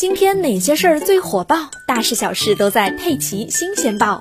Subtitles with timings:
[0.00, 1.68] 今天哪些事儿最火爆？
[1.86, 4.18] 大事小事都在《佩奇新鲜报》。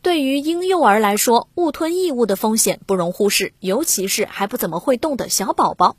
[0.00, 5.96] 对于婴幼儿来说，误吞异物的风险不容忽视，尤其是还不怎么会动的小宝宝。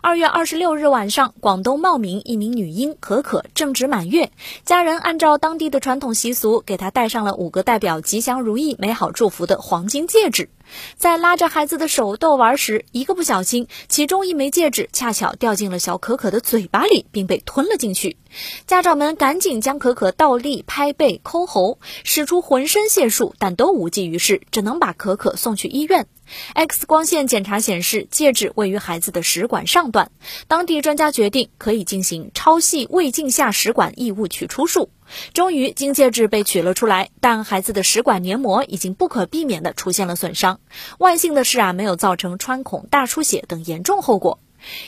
[0.00, 4.30] 二月二十六日晚上，广东茂名一名女婴可可正值满月，
[4.64, 10.50] 家人按照当地的传统习俗，给她戴上了五个代表吉祥如意、美好祝福的黄金戒指。
[10.96, 18.16] 在拉着孩子的手逗玩时，一个不小心，其中一枚戒指恰巧掉进了小可可的嘴巴里，并被吞了进去。
[18.66, 26.06] 家长们赶紧将可可倒立、拍背、抠喉，使出浑身解数，但都无济于事，只能把可可送去医院。
[26.54, 30.10] X 光线检查显示，戒指位于孩子的食管上段。
[30.48, 34.88] 当地专家决定可以进行超细胃镜下食管异物取出术。
[35.34, 40.58] 终于，金戒指被取了出来，但孩子的食管黏膜已经不可避免地出现了损伤。
[40.98, 44.38] 万幸的是啊，没有造成穿孔、大出血等严重后果。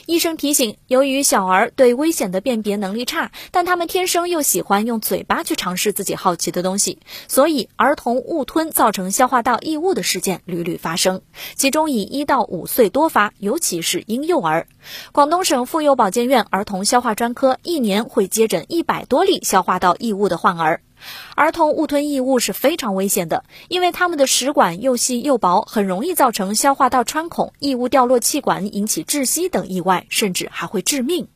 [0.05, 11.23] 医生提醒，由于小儿对危险的辨别能力差，但他们天生又喜欢用嘴巴去尝试自己好奇的东西，所以儿童误吞造成消化道异物的事件屡屡发生，
[11.55, 14.67] 其中以一到五岁多发，尤其是婴幼儿。
[15.11, 20.81] 广东省妇幼保健院儿童消化专科一年会接诊一百多例消化道异物的患儿。
[21.35, 31.27] 儿童误吞异物是非常危险的，因为他们的食管又细又薄，很容易造成消化道穿孔、异物掉落气管，引起窒息等意外，甚至还会致命。